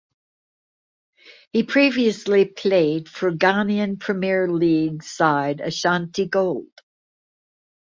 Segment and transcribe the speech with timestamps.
[1.53, 6.71] He previously played for Ghanaian Premier League side Ashanti Gold.